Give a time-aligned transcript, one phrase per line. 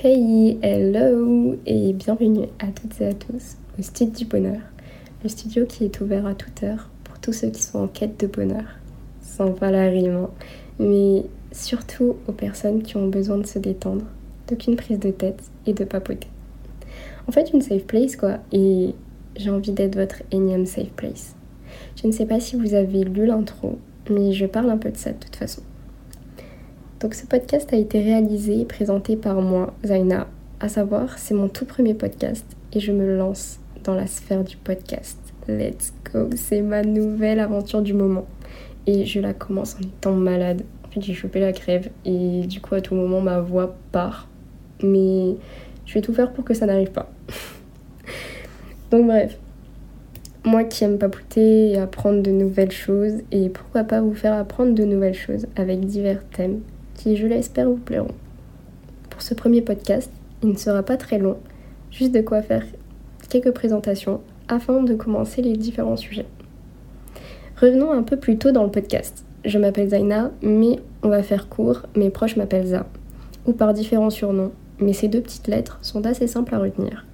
[0.00, 4.60] Hey, hello et bienvenue à toutes et à tous au Studio du Bonheur,
[5.24, 8.20] le studio qui est ouvert à toute heure pour tous ceux qui sont en quête
[8.20, 8.64] de bonheur.
[9.20, 10.30] Sans la rime, hein.
[10.78, 14.04] mais surtout aux personnes qui ont besoin de se détendre,
[14.46, 16.28] d'aucune prise de tête et de papoter.
[17.26, 18.94] En fait, une safe place quoi, et
[19.36, 21.34] j'ai envie d'être votre énième safe place.
[22.00, 23.78] Je ne sais pas si vous avez lu l'intro,
[24.10, 25.62] mais je parle un peu de ça de toute façon.
[27.00, 30.26] Donc ce podcast a été réalisé et présenté par moi, Zaina.
[30.60, 34.56] À savoir, c'est mon tout premier podcast et je me lance dans la sphère du
[34.56, 35.18] podcast.
[35.46, 38.26] Let's go, c'est ma nouvelle aventure du moment.
[38.86, 40.62] Et je la commence en étant malade.
[40.84, 44.28] En fait, j'ai chopé la crève et du coup, à tout moment, ma voix part.
[44.82, 45.36] Mais
[45.86, 47.10] je vais tout faire pour que ça n'arrive pas.
[48.90, 49.38] Donc bref,
[50.44, 54.74] moi qui aime papoter et apprendre de nouvelles choses, et pourquoi pas vous faire apprendre
[54.74, 56.60] de nouvelles choses avec divers thèmes
[56.94, 58.14] qui, je l'espère, vous plairont.
[59.10, 60.10] Pour ce premier podcast,
[60.42, 61.36] il ne sera pas très long,
[61.90, 62.64] juste de quoi faire
[63.28, 66.26] quelques présentations afin de commencer les différents sujets.
[67.60, 69.24] Revenons un peu plus tôt dans le podcast.
[69.44, 72.86] Je m'appelle Zaina, mais on va faire court, mes proches m'appellent Za,
[73.46, 77.07] ou par différents surnoms, mais ces deux petites lettres sont assez simples à retenir.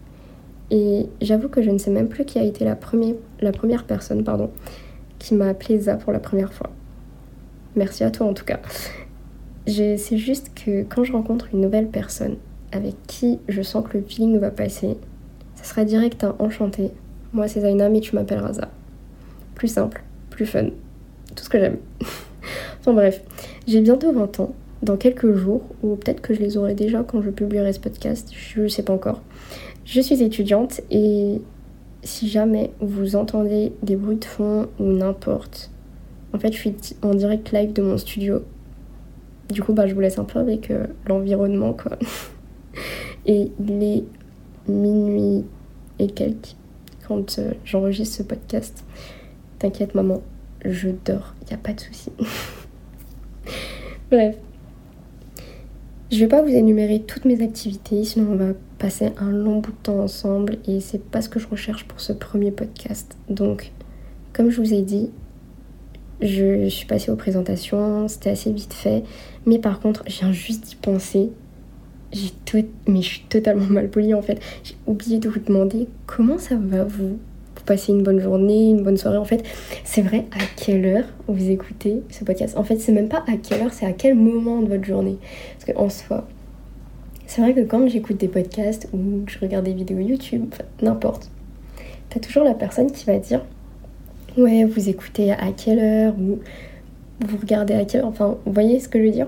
[0.71, 3.85] Et j'avoue que je ne sais même plus qui a été la première, la première
[3.85, 4.51] personne pardon,
[5.19, 6.71] qui m'a appelé Za pour la première fois.
[7.77, 8.61] Merci à toi en tout cas.
[9.67, 12.37] C'est juste que quand je rencontre une nouvelle personne
[12.73, 14.97] avec qui je sens que le feeling va passer,
[15.55, 16.91] ça sera direct un enchanté.
[17.33, 18.69] Moi c'est Zaina mais tu m'appelles Raza.
[19.55, 20.69] Plus simple, plus fun.
[21.35, 21.79] Tout ce que j'aime.
[22.81, 23.23] enfin bref,
[23.67, 27.23] j'ai bientôt 20 ans, dans quelques jours, ou peut-être que je les aurai déjà quand
[27.23, 29.23] je publierai ce podcast, je ne sais pas encore.
[29.85, 31.41] Je suis étudiante et
[32.03, 35.71] si jamais vous entendez des bruits de fond ou n'importe,
[36.33, 38.43] en fait je suis en direct live de mon studio
[39.51, 41.99] du coup, bah, je vous laisse un peu avec euh, l'environnement, quoi.
[43.27, 44.05] et il est
[44.69, 45.45] minuit
[45.99, 46.57] et quelques
[47.07, 48.85] quand euh, j'enregistre ce podcast.
[49.59, 50.23] T'inquiète, maman,
[50.65, 52.11] je dors, y a pas de souci.
[54.11, 54.37] Bref.
[56.11, 58.53] Je vais pas vous énumérer toutes mes activités, sinon on va
[58.85, 62.01] passer un long bout de temps ensemble et c'est pas ce que je recherche pour
[62.01, 63.17] ce premier podcast.
[63.31, 63.73] Donc,
[64.35, 65.09] comme je vous ai dit,
[66.21, 69.03] je suis passée aux présentations, c'était assez vite fait.
[69.47, 71.31] Mais par contre, je viens juste d'y penser.
[72.13, 72.63] J'ai tout...
[72.87, 74.39] Mais je suis totalement mal polie en fait.
[74.63, 77.17] J'ai oublié de vous demander comment ça va vous?
[77.65, 79.43] Passez une bonne journée, une bonne soirée en fait.
[79.85, 82.59] C'est vrai, à quelle heure vous écoutez ce podcast?
[82.59, 85.17] En fait, c'est même pas à quelle heure, c'est à quel moment de votre journée?
[85.55, 86.29] Parce qu'en soi,
[87.35, 91.33] c'est vrai que quand j'écoute des podcasts ou que je regarde des vidéos YouTube, n'importe,
[92.09, 93.45] t'as toujours la personne qui va dire
[94.37, 96.39] ouais, vous écoutez à quelle heure ou
[97.27, 98.07] vous regardez à quelle heure.
[98.07, 99.27] Enfin, vous voyez ce que je veux dire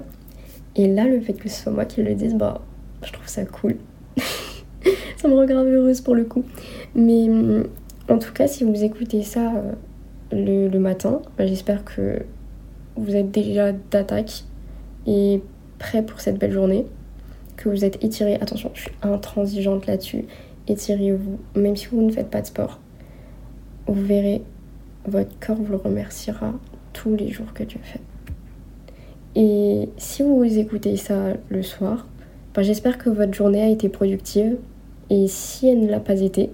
[0.76, 2.60] Et là, le fait que ce soit moi qui le dise, bah,
[3.02, 3.74] je trouve ça cool.
[5.16, 6.44] ça me rend grave heureuse pour le coup.
[6.94, 7.64] Mais mm,
[8.08, 9.52] en tout cas, si vous écoutez ça
[10.32, 12.22] euh, le, matin, bah, j'espère que
[12.94, 14.44] vous êtes déjà d'attaque
[15.08, 15.42] et
[15.80, 16.86] prêt pour cette belle journée.
[17.56, 18.34] Que vous êtes étiré.
[18.34, 20.24] Attention, je suis intransigeante là-dessus.
[20.68, 22.80] Étirez-vous, même si vous ne faites pas de sport.
[23.86, 24.42] Vous verrez,
[25.06, 26.52] votre corps vous le remerciera
[26.92, 28.00] tous les jours que tu fais.
[29.36, 32.06] Et si vous écoutez ça le soir,
[32.54, 34.56] ben j'espère que votre journée a été productive.
[35.10, 36.50] Et si elle ne l'a pas été,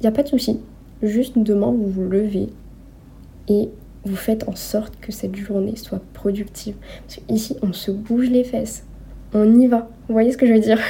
[0.00, 0.60] il n'y a pas de souci.
[1.02, 2.48] Juste demain, vous vous levez
[3.48, 3.68] et
[4.04, 6.76] vous faites en sorte que cette journée soit productive.
[7.06, 8.84] Parce qu'ici, on se bouge les fesses.
[9.32, 9.88] On y va.
[10.08, 10.80] Vous voyez ce que je veux dire?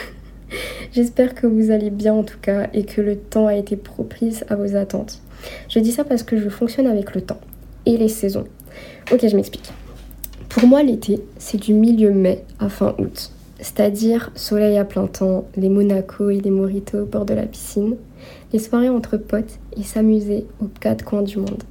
[0.93, 4.47] J'espère que vous allez bien en tout cas et que le temps a été propice
[4.49, 5.21] à vos attentes.
[5.69, 7.41] Je dis ça parce que je fonctionne avec le temps
[7.85, 8.47] et les saisons.
[9.13, 9.71] Ok, je m'explique.
[10.49, 13.31] Pour moi, l'été, c'est du milieu mai à fin août.
[13.59, 17.97] C'est-à-dire soleil à plein temps, les Monaco et les Moritos au bord de la piscine,
[18.55, 21.63] les soirées entre potes et s'amuser aux quatre coins du monde.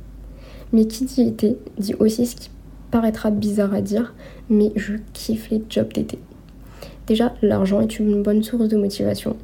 [0.71, 2.51] Mais qui dit été dit aussi ce qui
[2.91, 4.13] paraîtra bizarre à dire,
[4.51, 6.19] mais je kiffe les jobs d'été.
[7.09, 9.35] Déjà, l'argent est une bonne source de motivation,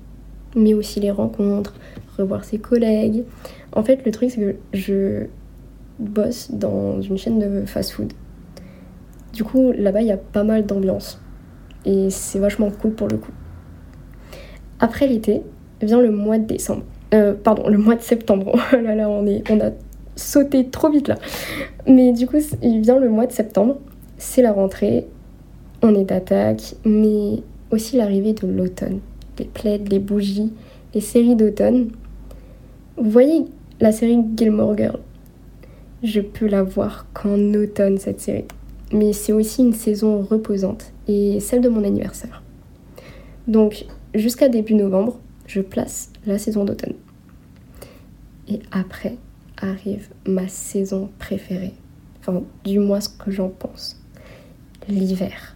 [0.56, 1.74] mais aussi les rencontres,
[2.16, 3.24] revoir ses collègues.
[3.74, 5.26] En fait, le truc, c'est que je
[5.98, 8.14] bosse dans une chaîne de fast-food.
[9.34, 11.20] Du coup, là-bas, il y a pas mal d'ambiance.
[11.86, 13.32] Et c'est vachement cool pour le coup.
[14.80, 15.42] Après l'été,
[15.82, 16.84] vient le mois de décembre.
[17.16, 18.56] Euh, pardon, le mois de septembre.
[18.74, 19.72] Oh là là, on, est, on a
[20.16, 21.16] sauté trop vite là.
[21.88, 23.80] Mais du coup, il vient le mois de septembre.
[24.20, 25.08] C'est la rentrée.
[25.82, 26.76] On est d'attaque.
[26.86, 27.42] Mais
[27.94, 29.00] l'arrivée de l'automne.
[29.40, 30.54] Les plaids, les bougies,
[30.94, 31.90] les séries d'automne.
[32.98, 33.46] Vous voyez
[33.80, 35.00] la série Gilmore Girl
[36.06, 38.46] je peux la voir qu'en automne cette série.
[38.92, 42.44] Mais c'est aussi une saison reposante et celle de mon anniversaire.
[43.48, 46.94] Donc jusqu'à début novembre, je place la saison d'automne.
[48.48, 49.18] Et après
[49.58, 51.74] arrive ma saison préférée.
[52.20, 54.00] Enfin, du moins ce que j'en pense.
[54.88, 55.55] L'hiver.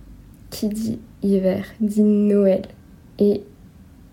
[0.49, 2.63] Qui dit hiver dit Noël.
[3.19, 3.43] Et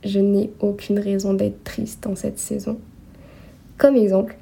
[0.04, 2.78] je n'ai aucune raison d'être triste en cette saison.
[3.78, 4.36] Comme exemple,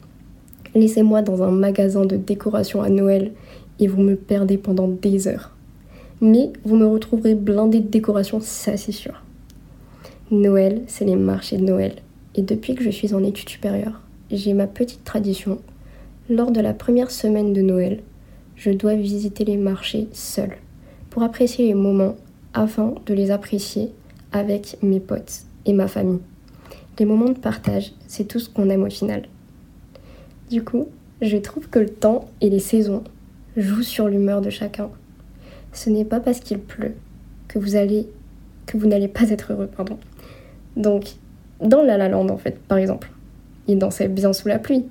[0.74, 3.32] laissez-moi dans un magasin de décoration à Noël
[3.80, 5.50] et vous me perdez pendant des heures.
[6.20, 9.22] Mais vous me retrouverez blindé de décoration, ça c'est sûr.
[10.30, 11.96] Noël, c'est les marchés de Noël.
[12.34, 14.00] Et depuis que je suis en études supérieures,
[14.30, 15.58] j'ai ma petite tradition.
[16.30, 18.00] Lors de la première semaine de Noël,
[18.56, 20.56] je dois visiter les marchés seule
[21.14, 22.16] pour apprécier les moments
[22.54, 23.92] afin de les apprécier
[24.32, 26.18] avec mes potes et ma famille.
[26.98, 29.28] Les moments de partage, c'est tout ce qu'on aime au final.
[30.50, 30.88] Du coup,
[31.22, 33.04] je trouve que le temps et les saisons
[33.56, 34.90] jouent sur l'humeur de chacun.
[35.72, 36.96] Ce n'est pas parce qu'il pleut
[37.46, 38.08] que vous allez
[38.66, 39.98] que vous n'allez pas être heureux, pardon.
[40.76, 41.10] Donc,
[41.60, 43.12] dans La La Land en fait, par exemple,
[43.68, 44.86] il dansait bien sous la pluie.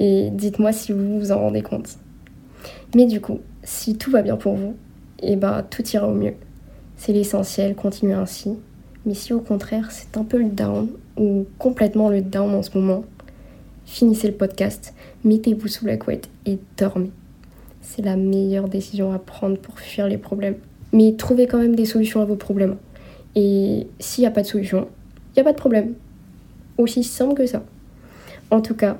[0.00, 1.98] Et dites-moi si vous vous en rendez compte.
[2.96, 4.74] Mais du coup, si tout va bien pour vous,
[5.20, 6.34] et eh ben tout ira au mieux.
[6.96, 8.56] C'est l'essentiel, continuez ainsi.
[9.06, 12.76] Mais si au contraire c'est un peu le down, ou complètement le down en ce
[12.76, 13.04] moment,
[13.84, 14.94] finissez le podcast,
[15.24, 17.10] mettez-vous sous la couette et dormez.
[17.80, 20.56] C'est la meilleure décision à prendre pour fuir les problèmes.
[20.92, 22.76] Mais trouvez quand même des solutions à vos problèmes.
[23.34, 24.88] Et s'il n'y a pas de solution,
[25.30, 25.94] il n'y a pas de problème.
[26.76, 27.62] Aussi simple que ça.
[28.50, 28.98] En tout cas,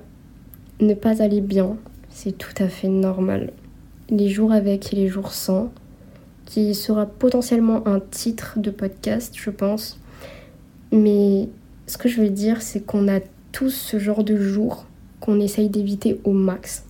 [0.81, 1.76] ne pas aller bien,
[2.11, 3.53] c'est tout à fait normal.
[4.11, 5.71] Les jours avec et les jours sans,
[6.49, 10.00] qui sera potentiellement un titre de podcast, je pense.
[10.91, 11.47] Mais
[11.87, 13.21] ce que je veux dire, c'est qu'on a
[13.53, 14.87] tous ce genre de jours
[15.21, 16.87] qu'on essaye d'éviter au max.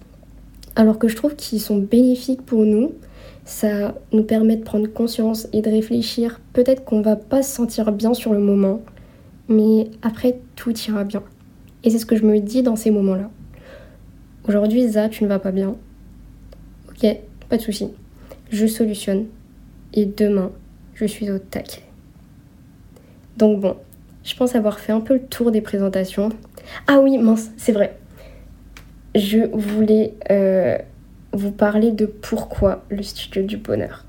[0.77, 2.93] Alors que je trouve qu'ils sont bénéfiques pour nous,
[3.45, 6.41] ça nous permet de prendre conscience et de réfléchir.
[6.53, 8.81] Peut-être qu'on va pas se sentir bien sur le moment,
[9.49, 11.25] mais après tout ira bien.
[11.83, 13.29] Et c'est ce que je me dis dans ces moments-là.
[14.47, 15.75] Aujourd'hui, Za, tu ne vas pas bien.
[16.91, 17.09] Ok,
[17.49, 17.89] pas de souci.
[18.53, 19.27] Je solutionne.
[19.95, 20.53] Et demain,
[20.95, 21.83] je suis au taquet.
[23.37, 23.77] Donc bon,
[24.25, 26.31] je pense avoir fait un peu le tour des présentations.
[26.87, 27.97] Ah oui, mince, c'est vrai.
[29.15, 30.77] Je voulais euh,
[31.33, 34.05] vous parler de pourquoi le studio du bonheur.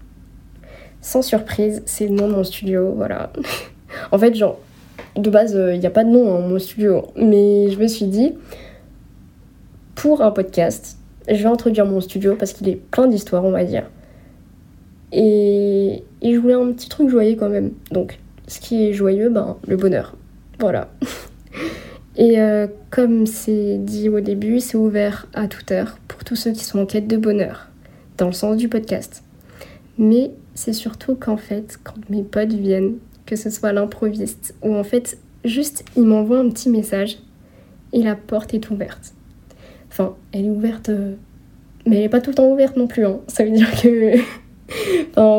[1.02, 3.32] Sans surprise, c'est le nom de mon studio, voilà.
[4.12, 4.60] en fait, genre,
[5.16, 7.08] de base, il euh, n'y a pas de nom en mon studio.
[7.16, 8.34] Mais je me suis dit,
[9.96, 10.98] pour un podcast,
[11.30, 13.84] je vais introduire mon studio parce qu'il est plein d'histoires, on va dire.
[15.12, 17.72] Et, je voulais un petit truc joyeux quand même.
[17.92, 20.16] Donc, ce qui est joyeux, ben, le bonheur.
[20.60, 20.90] Voilà.
[22.18, 26.52] Et euh, comme c'est dit au début, c'est ouvert à toute heure pour tous ceux
[26.52, 27.70] qui sont en quête de bonheur,
[28.18, 29.24] dans le sens du podcast.
[29.98, 32.96] Mais c'est surtout qu'en fait, quand mes potes viennent
[33.26, 37.20] que ce soit l'improviste, ou en fait, juste il m'envoie un petit message
[37.94, 39.14] et la porte est ouverte.
[39.90, 41.14] Enfin, elle est ouverte, euh,
[41.86, 43.06] mais elle n'est pas tout le temps ouverte non plus.
[43.06, 43.20] Hein.
[43.28, 44.18] Ça veut dire que.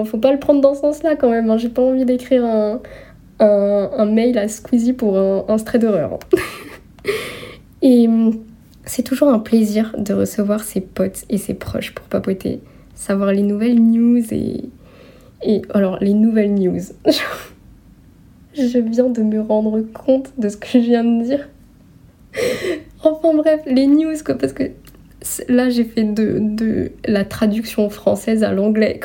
[0.05, 1.50] Faut pas le prendre dans ce sens-là quand même.
[1.50, 1.59] Hein.
[1.59, 2.81] J'ai pas envie d'écrire un,
[3.38, 6.15] un, mail à Squeezie pour un, un stray d'horreur.
[6.15, 6.38] Hein.
[7.82, 8.35] et hum,
[8.85, 12.61] c'est toujours un plaisir de recevoir ses potes et ses proches pour papoter,
[12.94, 14.64] savoir les nouvelles news et.
[15.43, 16.81] Et alors, les nouvelles news.
[18.54, 21.49] Je viens de me rendre compte de ce que je viens de dire.
[23.04, 24.64] enfin bref, les news quoi, parce que
[25.49, 29.00] là j'ai fait de, la traduction française à l'anglais.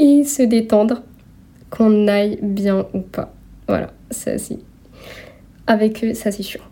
[0.00, 1.02] Et se détendre,
[1.70, 3.34] qu'on aille bien ou pas.
[3.66, 4.58] Voilà, ça c'est.
[5.66, 6.70] Avec eux, ça c'est sûr.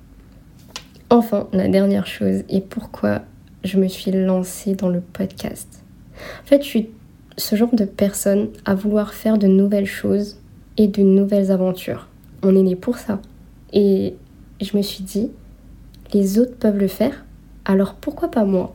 [1.11, 3.23] Enfin, la dernière chose, et pourquoi
[3.67, 5.83] je me suis lancée dans le podcast.
[6.43, 6.91] En fait, je suis
[7.37, 10.39] ce genre de personne à vouloir faire de nouvelles choses
[10.79, 12.09] et de nouvelles aventures.
[12.43, 13.21] On est né pour ça.
[13.73, 14.15] Et
[14.61, 15.31] je me suis dit,
[16.15, 17.25] les autres peuvent le faire,
[17.66, 18.75] alors pourquoi pas moi?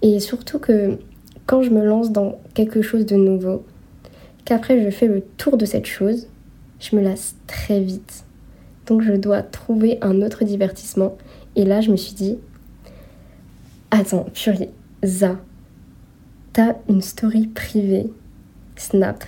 [0.00, 0.98] Et surtout que
[1.44, 3.64] quand je me lance dans quelque chose de nouveau,
[4.44, 6.26] qu'après je fais le tour de cette chose,
[6.80, 8.24] je me lasse très vite.
[8.86, 11.18] Donc je dois trouver un autre divertissement.
[11.54, 12.38] Et là, je me suis dit,
[13.90, 14.70] attends, purée,
[15.04, 15.36] Za,
[16.54, 18.10] t'as une story privée,
[18.76, 19.22] Snap,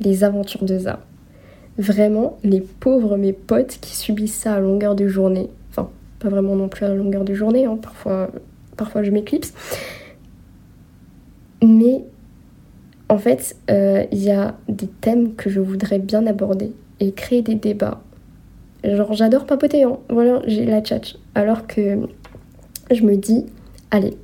[0.00, 1.00] les aventures de Za.
[1.78, 5.48] Vraiment, les pauvres mes potes qui subissent ça à longueur de journée,
[6.26, 8.30] pas vraiment non plus à longueur de journée, hein, parfois,
[8.76, 9.54] parfois je m'éclipse,
[11.62, 12.04] mais
[13.08, 17.42] en fait, euh, il y a des thèmes que je voudrais bien aborder et créer
[17.42, 18.00] des débats.
[18.82, 19.98] Genre, j'adore papoter, hein.
[20.10, 21.16] voilà, j'ai la tchatch.
[21.36, 22.08] Alors que
[22.90, 23.46] je me dis,
[23.92, 24.16] allez,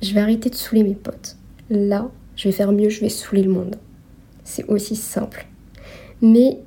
[0.00, 1.36] je vais arrêter de saouler mes potes.
[1.68, 3.76] Là, je vais faire mieux, je vais saouler le monde.
[4.44, 5.46] C'est aussi simple.
[6.22, 6.58] Mais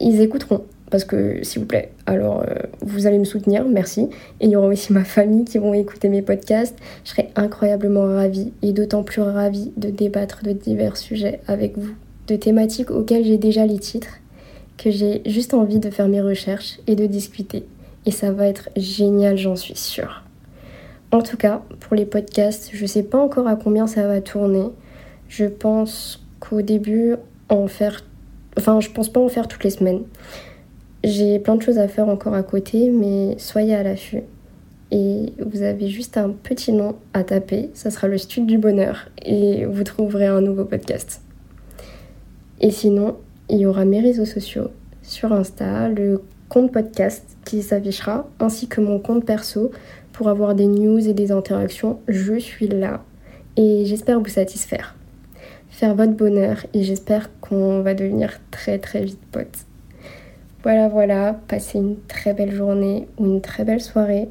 [0.00, 0.64] ils écouteront.
[0.90, 4.10] Parce que, s'il vous plaît, alors euh, vous allez me soutenir, merci.
[4.40, 6.76] Et il y aura aussi ma famille qui vont écouter mes podcasts.
[7.04, 11.94] Je serai incroyablement ravie et d'autant plus ravie de débattre de divers sujets avec vous,
[12.28, 14.20] de thématiques auxquelles j'ai déjà les titres,
[14.76, 17.64] que j'ai juste envie de faire mes recherches et de discuter.
[18.06, 20.24] Et ça va être génial, j'en suis sûre.
[21.10, 24.64] En tout cas, pour les podcasts, je sais pas encore à combien ça va tourner.
[25.28, 27.14] Je pense qu'au début,
[27.48, 28.04] en faire.
[28.58, 30.02] Enfin, je pense pas en faire toutes les semaines.
[31.04, 34.22] J'ai plein de choses à faire encore à côté, mais soyez à l'affût.
[34.90, 39.10] Et vous avez juste un petit nom à taper, ça sera le Studio du Bonheur,
[39.22, 41.20] et vous trouverez un nouveau podcast.
[42.62, 43.18] Et sinon,
[43.50, 44.70] il y aura mes réseaux sociaux
[45.02, 49.72] sur Insta, le compte podcast qui s'affichera, ainsi que mon compte perso
[50.12, 52.00] pour avoir des news et des interactions.
[52.08, 53.04] Je suis là
[53.58, 54.96] et j'espère vous satisfaire.
[55.68, 59.66] Faire votre bonheur et j'espère qu'on va devenir très très vite potes.
[60.64, 64.30] Voilà, voilà, passez une très belle journée ou une très belle soirée.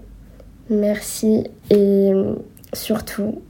[0.71, 2.11] Merci et
[2.73, 3.43] surtout,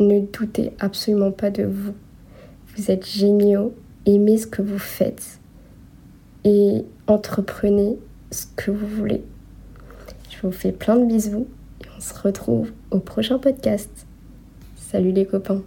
[0.00, 1.92] ne doutez absolument pas de vous.
[2.74, 3.74] Vous êtes géniaux,
[4.06, 5.38] aimez ce que vous faites
[6.44, 7.98] et entreprenez
[8.30, 9.22] ce que vous voulez.
[10.30, 11.46] Je vous fais plein de bisous
[11.82, 14.06] et on se retrouve au prochain podcast.
[14.76, 15.62] Salut les copains